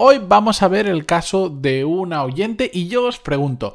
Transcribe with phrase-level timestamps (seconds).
[0.00, 3.74] Hoy vamos a ver el caso de una oyente y yo os pregunto,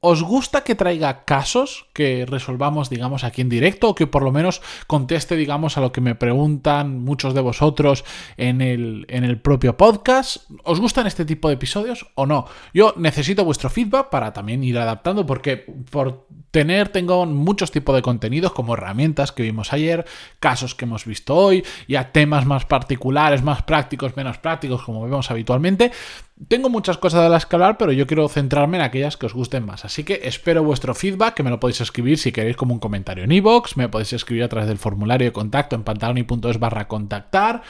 [0.00, 4.30] ¿Os gusta que traiga casos que resolvamos, digamos, aquí en directo o que por lo
[4.30, 8.04] menos conteste, digamos, a lo que me preguntan muchos de vosotros
[8.36, 10.48] en el, en el propio podcast?
[10.64, 12.46] ¿Os gustan este tipo de episodios o no?
[12.74, 15.56] Yo necesito vuestro feedback para también ir adaptando porque
[15.90, 20.06] por tener, tengo muchos tipos de contenidos como herramientas que vimos ayer,
[20.40, 25.02] casos que hemos visto hoy, y a temas más particulares, más prácticos, menos prácticos, como
[25.02, 25.92] vemos habitualmente.
[26.48, 29.32] Tengo muchas cosas de las que hablar, pero yo quiero centrarme en aquellas que os
[29.32, 29.86] gusten más.
[29.86, 33.24] Así que espero vuestro feedback, que me lo podéis escribir si queréis como un comentario
[33.24, 37.62] en iVoox, me podéis escribir a través del formulario de contacto en pantaloni.es barra contactar,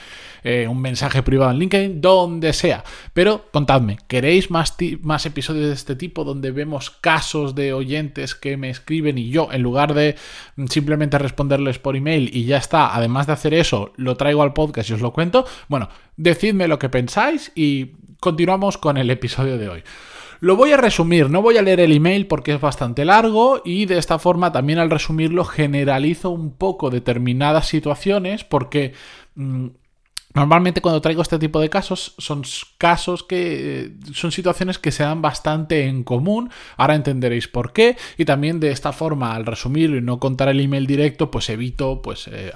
[0.42, 2.82] eh, un mensaje privado en LinkedIn, donde sea.
[3.12, 8.56] Pero contadme, ¿queréis más, más episodios de este tipo donde vemos casos de oyentes que
[8.56, 10.16] me escriben y yo, en lugar de
[10.68, 14.90] simplemente responderles por email y ya está, además de hacer eso, lo traigo al podcast
[14.90, 15.46] y os lo cuento?
[15.68, 19.82] Bueno, decidme lo que pensáis y continuamos con el episodio de hoy.
[20.40, 23.86] Lo voy a resumir, no voy a leer el email porque es bastante largo y
[23.86, 28.92] de esta forma también al resumirlo generalizo un poco determinadas situaciones porque...
[29.34, 29.68] Mm,
[30.36, 32.42] Normalmente cuando traigo este tipo de casos son
[32.76, 38.26] casos que son situaciones que se dan bastante en común, ahora entenderéis por qué y
[38.26, 42.28] también de esta forma al resumirlo y no contar el email directo pues evito, pues
[42.28, 42.52] eh,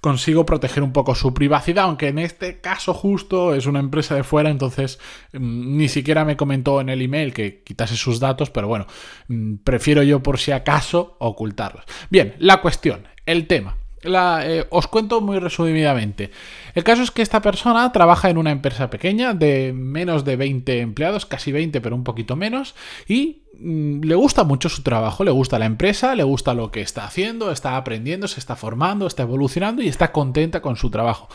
[0.00, 4.22] consigo proteger un poco su privacidad, aunque en este caso justo es una empresa de
[4.22, 5.00] fuera, entonces
[5.32, 8.86] mm, ni siquiera me comentó en el email que quitase sus datos, pero bueno,
[9.26, 11.84] mm, prefiero yo por si acaso ocultarlos.
[12.10, 13.76] Bien, la cuestión, el tema.
[14.04, 16.30] Eh, os cuento muy resumidamente.
[16.74, 20.80] El caso es que esta persona trabaja en una empresa pequeña de menos de 20
[20.80, 22.74] empleados, casi 20 pero un poquito menos,
[23.08, 26.82] y mm, le gusta mucho su trabajo, le gusta la empresa, le gusta lo que
[26.82, 31.28] está haciendo, está aprendiendo, se está formando, está evolucionando y está contenta con su trabajo.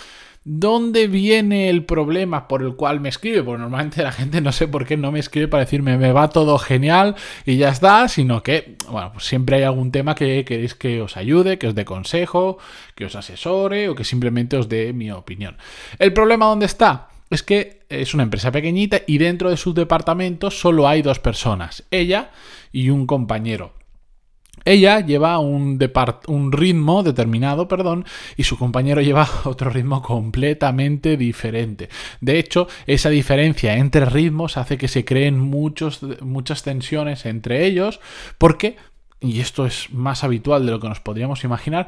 [0.46, 3.44] ¿Dónde viene el problema por el cual me escribe?
[3.44, 6.30] Porque normalmente la gente no sé por qué no me escribe para decirme me va
[6.30, 10.76] todo genial y ya está, sino que, bueno, pues siempre hay algún tema que queréis
[10.76, 12.58] que os ayude, que os dé consejo,
[12.96, 15.58] que os asesore o que simplemente os dé mi opinión.
[16.00, 17.10] ¿El problema dónde está?
[17.30, 21.84] Es que es una empresa pequeñita y dentro de su departamento solo hay dos personas,
[21.92, 22.32] ella
[22.72, 23.79] y un compañero.
[24.66, 25.80] Ella lleva un,
[26.52, 28.06] ritmo determinado, perdón,
[28.38, 31.90] y su compañero lleva otro ritmo completamente diferente.
[32.22, 38.00] De hecho, esa diferencia entre ritmos hace que se creen muchos, muchas tensiones entre ellos,
[38.38, 38.78] porque,
[39.20, 41.88] y esto es más habitual de lo que nos podríamos imaginar,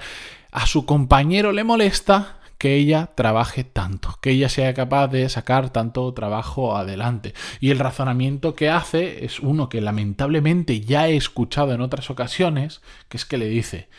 [0.51, 5.71] a su compañero le molesta que ella trabaje tanto, que ella sea capaz de sacar
[5.71, 7.33] tanto trabajo adelante.
[7.59, 12.83] Y el razonamiento que hace es uno que lamentablemente ya he escuchado en otras ocasiones,
[13.09, 13.89] que es que le dice,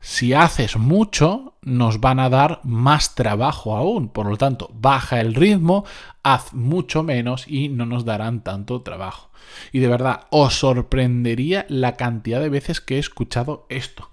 [0.00, 4.08] si haces mucho, nos van a dar más trabajo aún.
[4.08, 5.84] Por lo tanto, baja el ritmo,
[6.24, 9.30] haz mucho menos y no nos darán tanto trabajo.
[9.70, 14.10] Y de verdad, os sorprendería la cantidad de veces que he escuchado esto.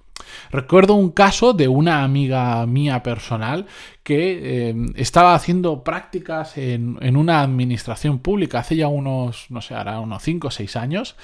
[0.51, 3.67] Recuerdo un caso de una amiga mía personal
[4.05, 9.73] que eh, estaba haciendo prácticas en, en, una administración pública hace ya unos, no sé,
[9.73, 11.15] ahora unos 5 o 6 años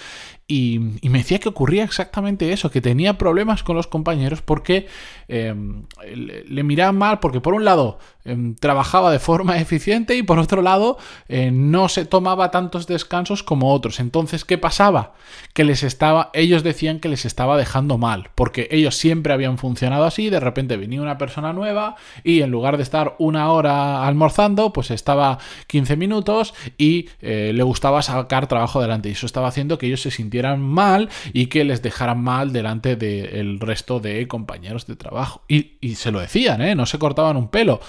[0.51, 4.85] y, me decía que ocurría exactamente eso, que tenía problemas con los compañeros porque
[5.29, 5.83] em,
[6.13, 10.61] le, miraban mal, porque por un lado em, trabajaba de forma eficiente y por otro
[10.61, 10.97] lado
[11.29, 14.01] eh, no se tomaba tantos descansos como otros.
[14.01, 15.13] Entonces, ¿qué pasaba?
[15.53, 20.03] Que les estaba, ellos decían que les estaba dejando mal, porque ellos siempre habían funcionado
[20.03, 24.73] así, de repente venía una persona nueva y en lugar de estar una hora almorzando,
[24.73, 29.77] pues estaba 15 minutos y eh, le gustaba sacar trabajo adelante y eso estaba haciendo
[29.77, 34.87] que ellos se sintieran mal y que les dejaran mal delante del resto de compañeros
[34.87, 35.41] de trabajo.
[35.47, 36.75] Y, se lo decían, ¿eh?
[36.75, 37.79] no se cortaban un pelo.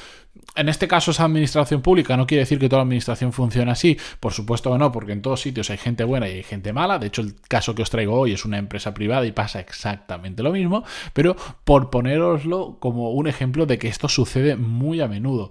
[0.55, 4.33] En este caso es administración pública, no quiere decir que toda administración funcione así, por
[4.33, 7.09] supuesto que no, porque en todos sitios hay gente buena y hay gente mala, de
[7.09, 10.53] hecho el caso que os traigo hoy es una empresa privada y pasa exactamente lo
[10.53, 15.51] mismo, pero por poneroslo como un ejemplo de que esto sucede muy a menudo.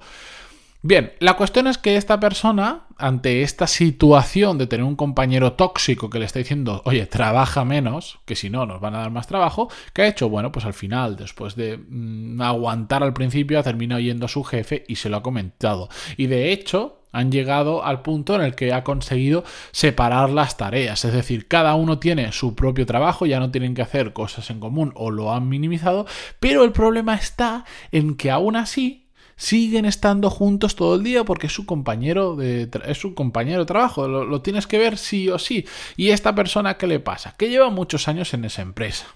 [0.84, 6.10] Bien, la cuestión es que esta persona, ante esta situación de tener un compañero tóxico
[6.10, 9.28] que le está diciendo, oye, trabaja menos, que si no nos van a dar más
[9.28, 10.28] trabajo, ¿qué ha hecho?
[10.28, 14.44] Bueno, pues al final, después de mm, aguantar al principio, ha terminado yendo a su
[14.44, 15.88] jefe y se lo ha comentado.
[16.18, 21.06] Y de hecho, han llegado al punto en el que ha conseguido separar las tareas.
[21.06, 24.60] Es decir, cada uno tiene su propio trabajo, ya no tienen que hacer cosas en
[24.60, 26.08] común o lo han minimizado,
[26.40, 29.02] pero el problema está en que aún así
[29.42, 33.66] siguen estando juntos todo el día porque es su compañero de, es su compañero de
[33.66, 35.66] trabajo, lo, tienes que ver sí o sí.
[35.98, 37.34] Y esta persona, ¿qué le pasa?
[37.36, 39.08] Que lleva muchos años en esa empresa.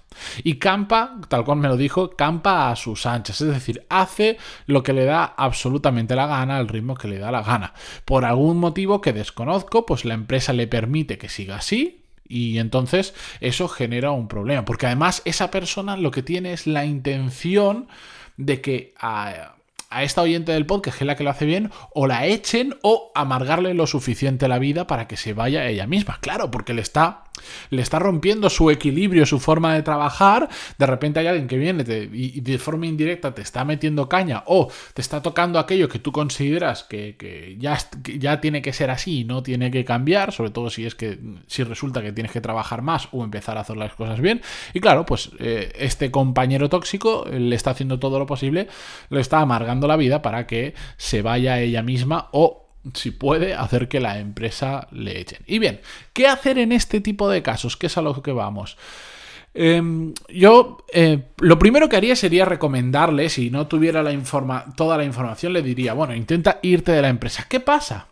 [0.42, 4.36] Y campa, tal cual me lo dijo, campa a sus anchas, es decir, hace
[4.66, 7.72] lo que le da absolutamente la gana, al ritmo que le da la gana.
[8.04, 13.14] Por algún motivo que desconozco, pues la empresa le permite que siga así, y entonces
[13.40, 17.86] eso genera un problema, porque además esa persona lo que tiene es la intención
[18.36, 19.52] de que a,
[19.90, 22.74] a esta oyente del podcast, que es la que lo hace bien, o la echen
[22.82, 26.18] o amargarle lo suficiente la vida para que se vaya ella misma.
[26.20, 27.24] Claro, porque le está
[27.70, 30.48] le está rompiendo su equilibrio, su forma de trabajar,
[30.78, 34.70] de repente hay alguien que viene y, de forma indirecta te está metiendo caña o
[34.94, 37.78] te está tocando aquello que tú consideras que, ya,
[38.18, 41.18] ya, tiene que ser así y no tiene que cambiar, sobre todo si es que
[41.46, 44.42] si resulta que tienes que trabajar más o empezar a hacer las cosas bien.
[44.74, 48.68] Y claro, pues eh, este compañero tóxico le está haciendo todo lo posible,
[49.10, 53.88] le está amargando la vida para que se vaya ella misma o si puede, hacer
[53.88, 55.40] que la empresa le echen.
[55.46, 55.80] Y bien,
[56.12, 57.76] ¿qué hacer en este tipo de casos?
[57.76, 58.76] ¿Qué es a lo que vamos?
[59.54, 64.14] Em, yo eh, lo primero que haría sería recomendarle, si no tuviera la
[64.76, 67.46] toda la información, le diría, bueno, intenta irte de la empresa.
[67.48, 68.08] ¿Qué pasa?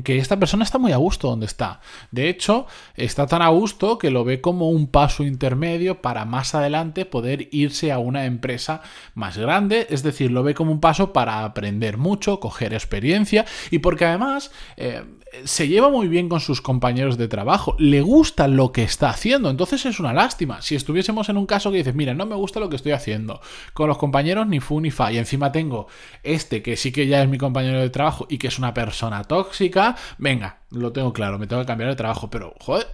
[0.00, 1.80] Que esta persona está muy a gusto donde está.
[2.10, 2.66] De hecho,
[2.96, 7.48] está tan a gusto que lo ve como un paso intermedio para más adelante poder
[7.52, 8.80] irse a una empresa
[9.14, 13.78] más grande, es decir, lo ve como un paso para aprender mucho, coger experiencia y
[13.80, 15.02] porque además eh,
[15.44, 19.50] se lleva muy bien con sus compañeros de trabajo, le gusta lo que está haciendo,
[19.50, 20.60] entonces es una lástima.
[20.62, 23.40] Si estuviésemos en un caso que dices, mira, no me gusta lo que estoy haciendo,
[23.72, 25.86] con los compañeros ni fu ni fa, y encima tengo
[26.22, 29.24] este que sí que ya es mi compañero de trabajo y que es una persona
[29.24, 29.81] tóxica,
[30.18, 32.86] venga, lo tengo claro, me tengo que cambiar de trabajo, pero joder,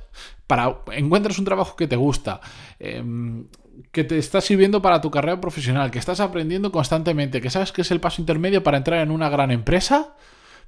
[0.47, 2.41] para encuentras un trabajo que te gusta,
[2.79, 3.47] em,
[3.93, 7.83] que te está sirviendo para tu carrera profesional, que estás aprendiendo constantemente, que sabes que
[7.83, 10.15] es el paso intermedio para entrar en una gran empresa,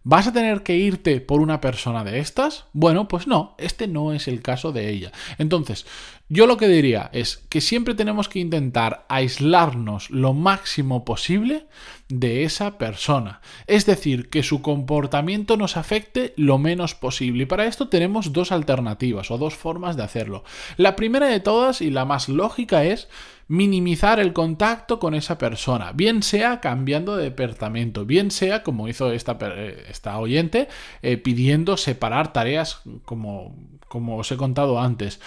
[0.03, 2.65] ¿Vas a tener que irte por una persona de estas?
[2.73, 5.13] Bueno, pues no, este no es el caso de ella.
[5.37, 5.85] Entonces,
[6.33, 11.67] yo lo que diría es que siempre tenemos que intentar aislarnos lo máximo posible
[12.09, 13.41] de esa persona.
[13.67, 17.43] Es decir, que su comportamiento nos afecte lo menos posible.
[17.43, 20.45] Y para esto tenemos dos alternativas o dos formas de hacerlo.
[20.77, 23.09] La primera de todas y la más lógica es
[23.49, 29.11] minimizar el contacto con esa persona, bien sea cambiando de departamento, bien sea como hizo
[29.11, 30.69] esta, eh, esta oyente,
[31.03, 33.57] eh, pidiendo separar tareas como,
[33.91, 35.19] como os he contado antes.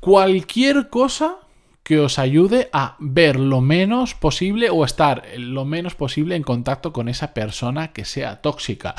[0.00, 1.36] Cualquier cosa
[1.84, 6.92] que os ayude a ver lo menos posible o estar lo menos posible en contacto
[6.92, 8.96] con esa persona que sea tóxica.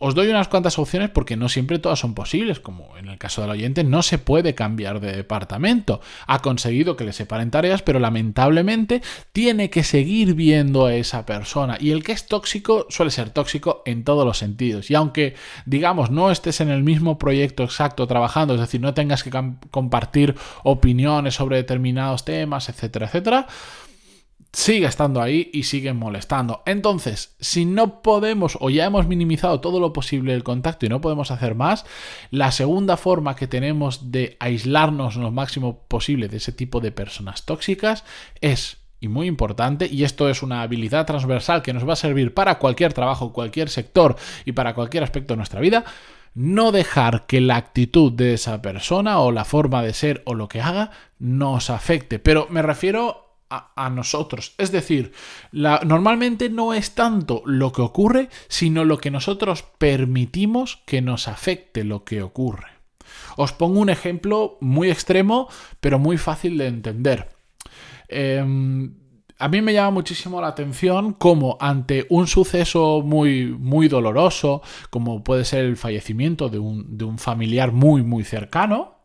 [0.00, 3.40] Os doy unas cuantas opciones porque no siempre todas son posibles, como en el caso
[3.40, 6.00] del oyente no se puede cambiar de departamento.
[6.28, 9.02] Ha conseguido que le separen tareas, pero lamentablemente
[9.32, 11.78] tiene que seguir viendo a esa persona.
[11.80, 14.88] Y el que es tóxico suele ser tóxico en todos los sentidos.
[14.88, 15.34] Y aunque,
[15.66, 19.30] digamos, no estés en el mismo proyecto exacto trabajando, es decir, no tengas que
[19.72, 23.48] compartir opiniones sobre determinados temas, etcétera, etcétera,
[24.52, 26.62] sigue estando ahí y sigue molestando.
[26.66, 31.00] Entonces, si no podemos o ya hemos minimizado todo lo posible el contacto y no
[31.00, 31.84] podemos hacer más,
[32.30, 37.44] la segunda forma que tenemos de aislarnos lo máximo posible de ese tipo de personas
[37.44, 38.04] tóxicas
[38.40, 42.34] es y muy importante, y esto es una habilidad transversal que nos va a servir
[42.34, 45.84] para cualquier trabajo, cualquier sector y para cualquier aspecto de nuestra vida,
[46.34, 50.48] no dejar que la actitud de esa persona o la forma de ser o lo
[50.48, 52.18] que haga nos afecte.
[52.18, 54.54] Pero me refiero a, nosotros.
[54.58, 55.12] Es decir,
[55.52, 61.28] la, normalmente no es tanto lo que ocurre, sino lo que nosotros permitimos que nos
[61.28, 62.68] afecte lo que ocurre.
[63.36, 65.48] Os pongo un ejemplo muy extremo,
[65.80, 67.28] pero muy fácil de entender.
[68.08, 68.94] Em,
[69.38, 75.22] a mí me llama muchísimo la atención cómo ante un suceso muy, muy doloroso, como
[75.22, 78.97] puede ser el fallecimiento de un, de un familiar muy, muy cercano,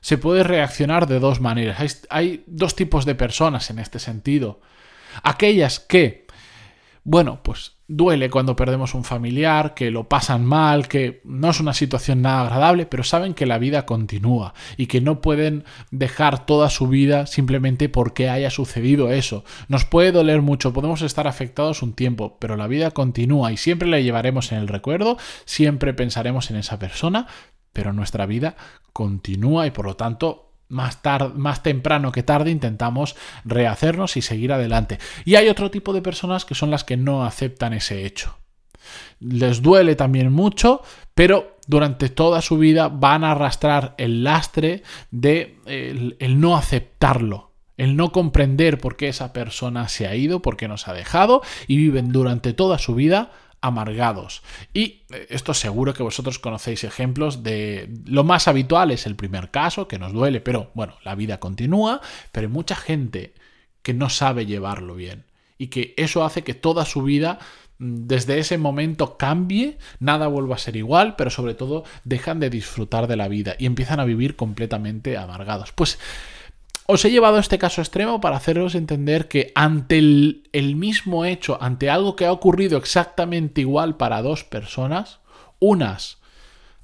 [0.00, 2.06] se puede reaccionar de dos maneras.
[2.10, 4.60] Hay, dos tipos de personas en este sentido.
[5.22, 6.26] Aquellas que,
[7.04, 11.74] bueno, pues duele cuando perdemos un familiar, que lo pasan mal, que no es una
[11.74, 16.70] situación nada agradable, pero saben que la vida continúa y que no pueden dejar toda
[16.70, 19.44] su vida simplemente porque haya sucedido eso.
[19.66, 23.88] Nos puede doler mucho, podemos estar afectados un tiempo, pero la vida continúa y siempre
[23.88, 27.26] la llevaremos en el recuerdo, siempre pensaremos en esa persona,
[27.72, 28.56] pero nuestra vida
[28.92, 31.00] continúa y por lo tanto más,
[31.34, 34.98] más temprano que tarde intentamos rehacernos y seguir adelante.
[35.24, 38.36] Y hay otro tipo de personas que son las que no aceptan ese hecho.
[39.18, 40.82] Les duele también mucho,
[41.14, 47.96] pero durante toda su vida van a arrastrar el lastre de el, no aceptarlo, el
[47.96, 51.76] no comprender por qué esa persona se ha ido, por qué nos ha dejado y
[51.76, 54.42] viven durante toda su vida amargados.
[54.72, 59.50] Y eh, esto seguro que vosotros conocéis ejemplos de lo más habitual es el primer
[59.50, 62.00] caso, que nos duele, pero bueno, la vida continúa,
[62.32, 63.34] pero hay mucha gente
[63.82, 65.24] que no sabe llevarlo bien
[65.58, 67.38] y que eso hace que toda su vida
[67.78, 72.50] mm, desde ese momento cambie, nada vuelva a ser igual, pero sobre todo dejan de
[72.50, 75.72] disfrutar de la vida y empiezan a vivir completamente amargados.
[75.72, 75.98] Pues
[76.90, 81.56] os he llevado este caso extremo para haceros entender que ante el, el, mismo hecho,
[81.60, 85.20] ante algo que ha ocurrido exactamente igual para dos personas,
[85.58, 86.18] unas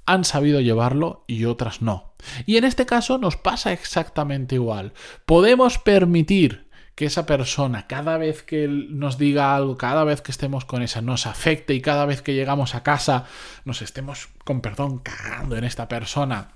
[0.06, 2.12] han sabido llevarlo y otras no.
[2.46, 4.92] Y en este caso nos pasa exactamente igual.
[5.26, 10.64] Podemos permitir que esa persona, cada vez que nos diga algo, cada vez que estemos
[10.64, 13.26] con esa, nos afecte y cada vez que llegamos a casa
[13.64, 16.52] nos estemos, con perdón, cagando en esta persona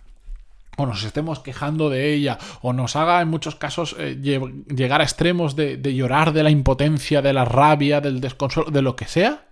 [0.81, 5.05] o nos estemos quejando de ella, o nos haga en muchos casos eh, llegar a
[5.05, 9.47] extremos de, llorar de la impotencia, de la rabia, del desconsuelo, de lo que sea,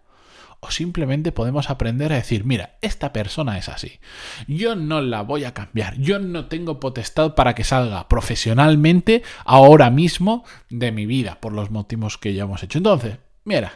[0.60, 4.00] o simplemente podemos aprender a decir, mira, esta persona es así.
[4.48, 5.96] Yo no la voy a cambiar.
[5.98, 11.70] Yo no tengo potestad para que salga profesionalmente ahora mismo de mi vida, por los
[11.70, 12.78] motivos que ya hemos hecho.
[12.78, 13.72] Entonces, mira,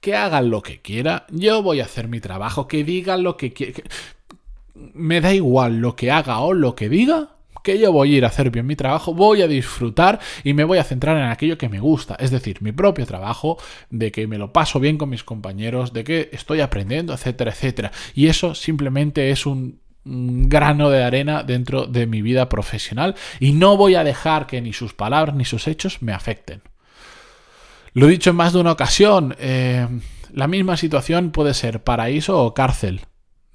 [0.00, 3.52] que hagan lo que quiera, yo voy a hacer mi trabajo, que digan lo que
[3.52, 3.82] quieran
[4.94, 7.30] me da igual lo que haga o lo que diga,
[7.62, 10.64] que yo voy a ir a hacer bien mi trabajo, voy a disfrutar y me
[10.64, 13.58] voy a centrar en aquello que me gusta, es decir, mi propio trabajo,
[13.90, 17.92] de que me lo paso bien con mis compañeros, de que estoy aprendiendo, etcétera, etcétera.
[18.14, 23.76] Y eso simplemente es un, grano de arena dentro de mi vida profesional y no
[23.76, 26.62] voy a dejar que ni sus palabras ni sus hechos me afecten.
[27.92, 29.86] Lo he dicho en más de una ocasión, eh,
[30.32, 33.02] la misma situación puede ser paraíso o cárcel.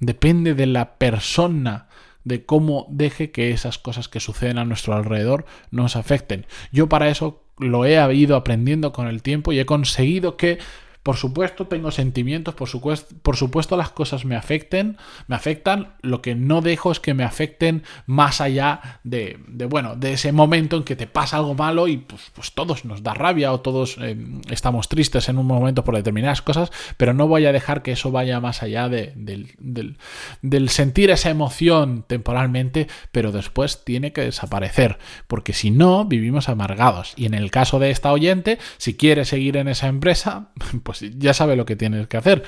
[0.00, 1.88] Depende de la persona,
[2.24, 6.46] de cómo deje que esas cosas que suceden a nuestro alrededor nos afecten.
[6.72, 10.58] Yo para eso lo he ido aprendiendo con el tiempo y he conseguido que
[11.06, 14.96] por supuesto tengo sentimientos, por supuesto, por supuesto las cosas me afecten,
[15.28, 19.38] me afectan, lo que no dejo es que me afecten más allá de,
[19.70, 23.04] bueno, de ese momento en que te pasa algo malo y pues, pues todos nos
[23.04, 24.16] da rabia o todos eh,
[24.50, 28.10] estamos tristes en un momento por determinadas cosas, pero no voy a dejar que eso
[28.10, 29.98] vaya más allá de, del,
[30.42, 34.98] del sentir esa emoción temporalmente, pero después tiene que desaparecer,
[35.28, 37.12] porque si no, vivimos amargados.
[37.14, 40.48] Y en el caso de esta oyente, si quiere seguir en esa empresa,
[40.82, 42.42] pues pues ya sabe lo que tienes que hacer.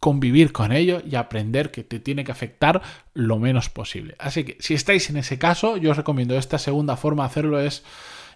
[0.00, 2.82] Convivir con ello y aprender que te tiene que afectar
[3.14, 4.14] lo menos posible.
[4.18, 7.60] Así que si estáis en ese caso, yo os recomiendo esta segunda forma de hacerlo
[7.60, 7.82] es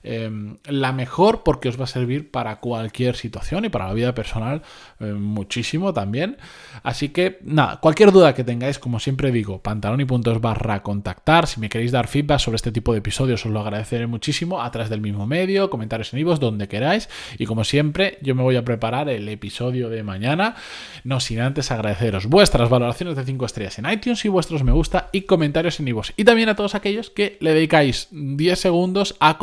[0.04, 4.14] Em, la mejor porque os va a servir para cualquier situación y para la vida
[4.14, 4.62] personal
[4.98, 6.38] em, muchísimo también.
[6.82, 9.62] Así que nada, cualquier duda que tengáis, como siempre digo,
[10.06, 11.46] puntos barra contactar.
[11.46, 14.70] Si me queréis dar feedback sobre este tipo de episodios, os lo agradeceré muchísimo a
[14.70, 17.08] través del mismo medio, comentarios en vivos, donde queráis.
[17.38, 20.56] Y como siempre, yo me voy a preparar el episodio de mañana,
[21.04, 25.08] no sin antes agradeceros vuestras valoraciones de 5 estrellas en iTunes y vuestros me gusta
[25.12, 26.12] y comentarios en vivos.
[26.16, 29.38] Y también a todos aquellos que le dedicáis 10 segundos a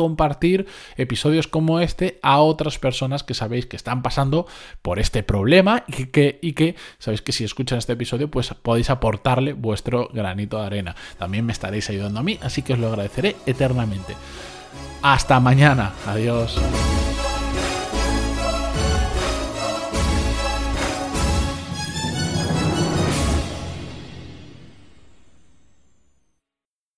[0.96, 4.46] episodios como este a otras personas que sabéis que están pasando
[4.82, 8.90] por este problema y que, y que sabéis que si escuchan este episodio pues podéis
[8.90, 10.96] aportarle vuestro granito de arena.
[11.18, 14.14] También me estaréis ayudando a mí, así que os lo agradeceré eternamente.
[15.02, 15.92] Hasta mañana.
[16.06, 16.60] Adiós.